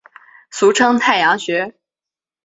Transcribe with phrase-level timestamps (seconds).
[0.49, 1.75] 俗称太阳穴。